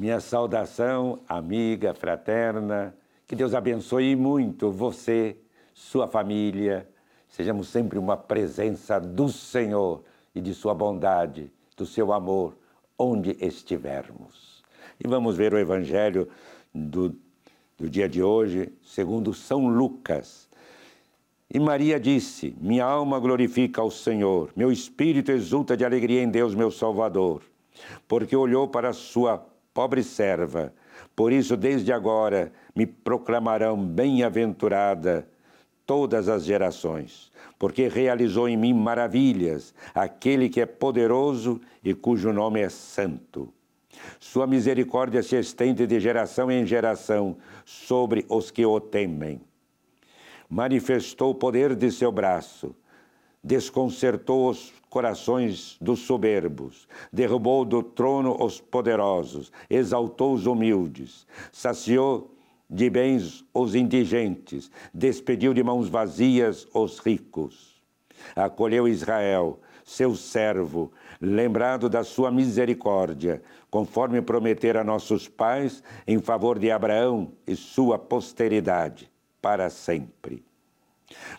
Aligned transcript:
Minha 0.00 0.18
saudação 0.18 1.20
amiga, 1.28 1.92
fraterna, 1.92 2.96
que 3.26 3.36
Deus 3.36 3.52
abençoe 3.52 4.16
muito 4.16 4.72
você, 4.72 5.36
sua 5.74 6.08
família. 6.08 6.88
Sejamos 7.28 7.68
sempre 7.68 7.98
uma 7.98 8.16
presença 8.16 8.98
do 8.98 9.28
Senhor 9.28 10.02
e 10.34 10.40
de 10.40 10.54
Sua 10.54 10.72
bondade, 10.72 11.52
do 11.76 11.84
seu 11.84 12.14
amor, 12.14 12.56
onde 12.98 13.36
estivermos. 13.44 14.64
E 14.98 15.06
vamos 15.06 15.36
ver 15.36 15.52
o 15.52 15.58
Evangelho 15.58 16.30
do, 16.74 17.14
do 17.76 17.90
dia 17.90 18.08
de 18.08 18.22
hoje, 18.22 18.72
segundo 18.82 19.34
São 19.34 19.68
Lucas. 19.68 20.48
E 21.52 21.60
Maria 21.60 22.00
disse: 22.00 22.56
Minha 22.58 22.86
alma 22.86 23.20
glorifica 23.20 23.82
ao 23.82 23.90
Senhor, 23.90 24.50
meu 24.56 24.72
espírito 24.72 25.30
exulta 25.30 25.76
de 25.76 25.84
alegria 25.84 26.22
em 26.22 26.30
Deus, 26.30 26.54
meu 26.54 26.70
Salvador, 26.70 27.42
porque 28.08 28.34
olhou 28.34 28.66
para 28.66 28.88
a 28.88 28.94
sua 28.94 29.49
pobre 29.72 30.02
serva. 30.02 30.72
Por 31.14 31.32
isso, 31.32 31.56
desde 31.56 31.92
agora, 31.92 32.52
me 32.74 32.86
proclamarão 32.86 33.76
bem-aventurada 33.76 35.28
todas 35.86 36.28
as 36.28 36.44
gerações, 36.44 37.32
porque 37.58 37.88
realizou 37.88 38.48
em 38.48 38.56
mim 38.56 38.72
maravilhas 38.72 39.74
aquele 39.94 40.48
que 40.48 40.60
é 40.60 40.66
poderoso 40.66 41.60
e 41.82 41.92
cujo 41.92 42.32
nome 42.32 42.60
é 42.60 42.68
santo. 42.68 43.52
Sua 44.18 44.46
misericórdia 44.46 45.22
se 45.22 45.36
estende 45.36 45.86
de 45.86 45.98
geração 45.98 46.50
em 46.50 46.64
geração 46.64 47.36
sobre 47.64 48.24
os 48.28 48.50
que 48.50 48.64
o 48.64 48.80
temem. 48.80 49.40
Manifestou 50.48 51.30
o 51.30 51.34
poder 51.34 51.74
de 51.74 51.90
seu 51.90 52.10
braço, 52.10 52.74
desconcertou 53.42 54.50
os 54.50 54.72
corações 54.88 55.76
dos 55.80 56.00
soberbos, 56.00 56.88
derrubou 57.12 57.64
do 57.64 57.82
trono 57.82 58.36
os 58.42 58.60
poderosos, 58.60 59.52
exaltou 59.68 60.34
os 60.34 60.46
humildes, 60.46 61.26
saciou 61.52 62.34
de 62.68 62.90
bens 62.90 63.44
os 63.54 63.74
indigentes, 63.74 64.70
despediu 64.92 65.54
de 65.54 65.62
mãos 65.62 65.88
vazias 65.88 66.66
os 66.74 66.98
ricos. 66.98 67.80
Acolheu 68.36 68.86
Israel, 68.86 69.60
seu 69.84 70.14
servo, 70.14 70.92
lembrado 71.20 71.88
da 71.88 72.04
sua 72.04 72.30
misericórdia, 72.30 73.42
conforme 73.70 74.20
prometera 74.20 74.82
a 74.82 74.84
nossos 74.84 75.26
pais, 75.26 75.82
em 76.06 76.18
favor 76.20 76.58
de 76.58 76.70
Abraão 76.70 77.32
e 77.46 77.56
sua 77.56 77.98
posteridade, 77.98 79.10
para 79.40 79.70
sempre. 79.70 80.44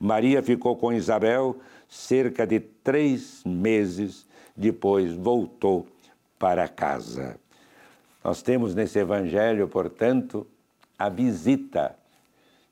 Maria 0.00 0.42
ficou 0.42 0.76
com 0.76 0.92
Isabel 0.92 1.58
cerca 1.88 2.46
de 2.46 2.60
três 2.60 3.42
meses, 3.44 4.26
depois 4.56 5.12
voltou 5.12 5.86
para 6.38 6.68
casa. 6.68 7.38
Nós 8.22 8.42
temos 8.42 8.74
nesse 8.74 8.98
Evangelho, 8.98 9.68
portanto, 9.68 10.46
a 10.98 11.08
visita 11.08 11.96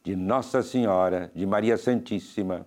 de 0.04 0.14
Nossa 0.14 0.62
Senhora, 0.62 1.30
de 1.34 1.46
Maria 1.46 1.76
Santíssima, 1.76 2.66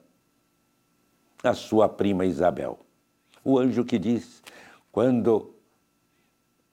a 1.43 1.53
sua 1.53 1.87
prima 1.87 2.25
Isabel. 2.25 2.79
O 3.43 3.57
anjo 3.57 3.85
que 3.85 3.97
diz, 3.97 4.43
quando 4.91 5.53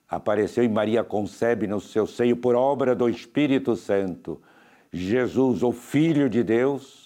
apareceu 0.09 0.65
e 0.65 0.69
Maria 0.69 1.05
concebe 1.05 1.67
no 1.67 1.81
seu 1.81 2.07
seio, 2.07 2.37
por 2.37 2.55
obra 2.55 2.95
do 2.95 3.09
Espírito 3.09 3.77
Santo, 3.77 4.41
Jesus, 4.93 5.63
o 5.63 5.73
Filho 5.73 6.29
de 6.29 6.43
Deus, 6.43 7.06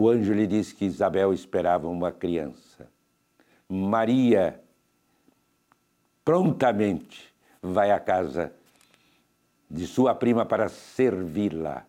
o 0.00 0.08
anjo 0.08 0.32
lhe 0.32 0.46
disse 0.46 0.74
que 0.74 0.86
Isabel 0.86 1.30
esperava 1.30 1.86
uma 1.86 2.10
criança. 2.10 2.88
Maria 3.68 4.58
prontamente 6.24 7.30
vai 7.60 7.90
à 7.90 8.00
casa 8.00 8.50
de 9.70 9.86
sua 9.86 10.14
prima 10.14 10.46
para 10.46 10.70
servi-la. 10.70 11.84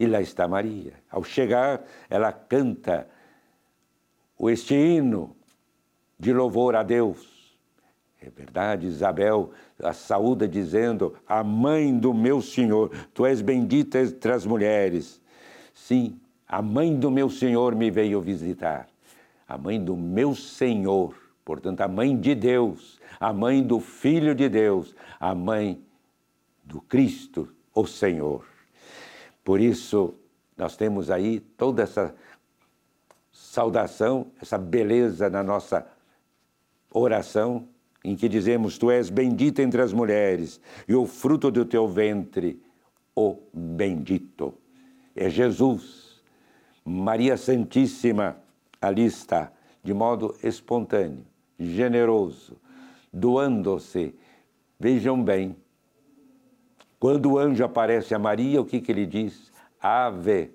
E 0.00 0.06
lá 0.06 0.22
está 0.22 0.48
Maria. 0.48 0.94
Ao 1.10 1.22
chegar, 1.22 1.84
ela 2.08 2.32
canta 2.32 3.06
o 4.38 4.48
este 4.48 4.74
hino 4.74 5.36
de 6.18 6.32
louvor 6.32 6.76
a 6.76 6.82
Deus. 6.82 7.58
É 8.22 8.30
verdade, 8.30 8.86
Isabel 8.86 9.50
a 9.82 9.92
saúda 9.92 10.48
dizendo: 10.48 11.14
A 11.26 11.44
mãe 11.44 11.94
do 11.94 12.14
meu 12.14 12.40
Senhor, 12.40 12.90
tu 13.12 13.26
és 13.26 13.42
bendita 13.42 14.00
entre 14.00 14.32
as 14.32 14.46
mulheres. 14.46 15.20
Sim, 15.74 16.18
a 16.48 16.62
mãe 16.62 16.98
do 16.98 17.10
meu 17.10 17.28
Senhor 17.28 17.74
me 17.74 17.90
veio 17.90 18.20
visitar. 18.22 18.88
A 19.46 19.58
mãe 19.58 19.82
do 19.82 19.96
meu 19.96 20.34
Senhor, 20.34 21.14
portanto, 21.44 21.82
a 21.82 21.88
mãe 21.88 22.18
de 22.18 22.34
Deus, 22.34 22.98
a 23.20 23.32
mãe 23.32 23.62
do 23.62 23.78
Filho 23.80 24.34
de 24.34 24.48
Deus, 24.48 24.94
a 25.20 25.34
mãe 25.34 25.82
do 26.64 26.80
Cristo, 26.80 27.48
o 27.74 27.86
Senhor. 27.86 28.46
Por 29.44 29.60
isso, 29.60 30.14
nós 30.56 30.76
temos 30.76 31.10
aí 31.10 31.40
toda 31.40 31.82
essa 31.82 32.14
saudação, 33.30 34.26
essa 34.40 34.56
beleza 34.56 35.28
na 35.28 35.42
nossa 35.42 35.86
oração, 36.90 37.68
em 38.02 38.16
que 38.16 38.28
dizemos: 38.28 38.78
Tu 38.78 38.90
és 38.90 39.10
bendita 39.10 39.62
entre 39.62 39.82
as 39.82 39.92
mulheres, 39.92 40.60
e 40.86 40.94
o 40.94 41.06
fruto 41.06 41.50
do 41.50 41.64
teu 41.64 41.86
ventre, 41.86 42.62
o 43.14 43.38
bendito. 43.52 44.54
É 45.14 45.28
Jesus 45.28 46.07
Maria 46.88 47.36
Santíssima 47.36 48.38
ali 48.80 49.04
está, 49.04 49.52
de 49.82 49.92
modo 49.92 50.34
espontâneo, 50.42 51.24
generoso, 51.58 52.56
doando-se. 53.12 54.14
Vejam 54.80 55.22
bem, 55.22 55.54
quando 56.98 57.32
o 57.32 57.38
anjo 57.38 57.62
aparece 57.62 58.14
a 58.14 58.18
Maria, 58.18 58.60
o 58.60 58.64
que, 58.64 58.80
que 58.80 58.90
ele 58.90 59.04
diz? 59.04 59.52
Ave, 59.80 60.50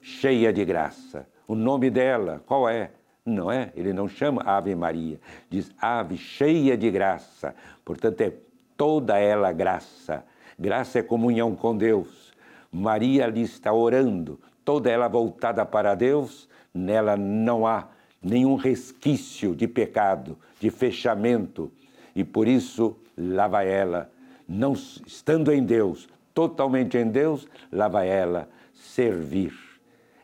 cheia 0.00 0.52
de 0.52 0.64
graça. 0.64 1.28
O 1.46 1.54
nome 1.54 1.90
dela, 1.90 2.42
qual 2.46 2.68
é? 2.68 2.90
Não 3.24 3.52
é? 3.52 3.70
Ele 3.76 3.92
não 3.92 4.08
chama 4.08 4.42
Ave 4.44 4.74
Maria, 4.74 5.20
diz 5.50 5.70
Ave, 5.78 6.16
cheia 6.16 6.76
de 6.76 6.90
graça. 6.90 7.54
Portanto, 7.84 8.20
é 8.22 8.32
toda 8.76 9.18
ela 9.18 9.52
graça. 9.52 10.24
Graça 10.58 11.00
é 11.00 11.02
comunhão 11.02 11.54
com 11.54 11.76
Deus. 11.76 12.30
Maria 12.72 13.24
ali 13.24 13.42
está 13.42 13.72
orando, 13.72 14.40
toda 14.70 14.88
ela 14.88 15.08
voltada 15.08 15.66
para 15.66 15.96
Deus, 15.96 16.48
nela 16.72 17.16
não 17.16 17.66
há 17.66 17.88
nenhum 18.22 18.54
resquício 18.54 19.52
de 19.56 19.66
pecado, 19.66 20.38
de 20.60 20.70
fechamento, 20.70 21.72
e 22.14 22.22
por 22.22 22.46
isso 22.46 22.96
lá 23.18 23.48
vai 23.48 23.68
ela, 23.68 24.12
não 24.48 24.74
estando 24.74 25.50
em 25.50 25.64
Deus, 25.64 26.08
totalmente 26.32 26.96
em 26.96 27.08
Deus, 27.10 27.48
lá 27.72 27.88
vai 27.88 28.08
ela 28.08 28.48
servir. 28.72 29.52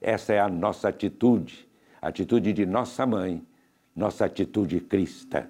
Essa 0.00 0.34
é 0.34 0.38
a 0.38 0.48
nossa 0.48 0.90
atitude, 0.90 1.68
a 2.00 2.06
atitude 2.06 2.52
de 2.52 2.64
nossa 2.64 3.04
mãe, 3.04 3.44
nossa 3.96 4.26
atitude 4.26 4.78
cristã. 4.78 5.48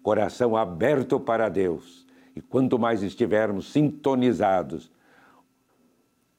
Coração 0.00 0.56
aberto 0.56 1.18
para 1.18 1.48
Deus. 1.48 2.06
E 2.36 2.40
quanto 2.40 2.78
mais 2.78 3.02
estivermos 3.02 3.72
sintonizados 3.72 4.92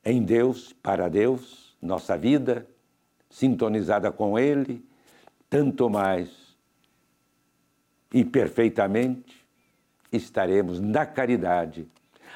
em 0.05 0.23
Deus, 0.23 0.71
para 0.81 1.09
Deus, 1.09 1.68
nossa 1.81 2.17
vida 2.17 2.67
sintonizada 3.29 4.11
com 4.11 4.37
Ele, 4.37 4.83
tanto 5.49 5.89
mais 5.89 6.29
e 8.13 8.23
perfeitamente 8.25 9.45
estaremos 10.11 10.79
na 10.79 11.05
caridade 11.05 11.87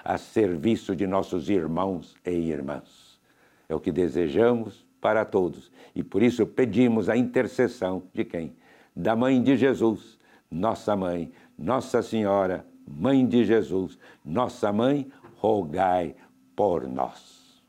a 0.04 0.18
serviço 0.18 0.96
de 0.96 1.08
nossos 1.08 1.50
irmãos 1.50 2.16
e 2.26 2.32
irmãs. 2.32 3.20
É 3.68 3.76
o 3.76 3.80
que 3.80 3.92
desejamos 3.92 4.86
para 5.02 5.26
todos 5.26 5.72
e 5.96 6.04
por 6.04 6.22
isso 6.22 6.46
pedimos 6.46 7.10
a 7.10 7.18
intercessão 7.18 8.04
de 8.14 8.24
quem? 8.24 8.56
Da 8.96 9.16
Mãe 9.16 9.42
de 9.42 9.58
Jesus, 9.58 10.20
nossa 10.50 10.96
Mãe, 10.96 11.32
Nossa 11.58 12.02
Senhora, 12.02 12.66
Mãe 12.88 13.26
de 13.26 13.44
Jesus, 13.44 13.98
nossa 14.24 14.72
Mãe, 14.72 15.12
rogai 15.38 16.16
por 16.56 16.88
nós. 16.88 17.64